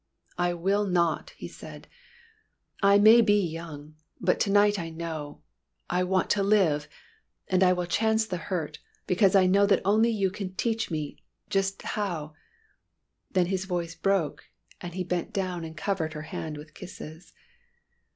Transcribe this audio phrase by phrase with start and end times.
[0.39, 1.87] "I will not!" he said.
[2.81, 5.43] "I may be young, but to night I know
[5.91, 6.87] I want to live!
[7.47, 11.23] And I will chance the hurt, because I know that only you can teach me
[11.51, 12.33] just how"'
[13.33, 14.45] Then his voice broke,
[14.81, 17.33] and he bent down and covered her hand with kisses.